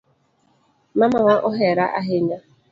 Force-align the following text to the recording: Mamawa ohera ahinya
Mamawa 0.99 1.35
ohera 1.49 1.85
ahinya 1.99 2.37